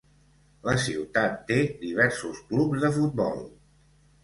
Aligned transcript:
La 0.67 0.73
ciutat 0.85 1.35
té 1.51 1.59
diversos 1.85 2.41
clubs 2.49 2.83
de 2.87 2.93
futbol. 2.99 3.49